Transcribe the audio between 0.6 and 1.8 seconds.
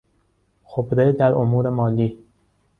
خبره در امور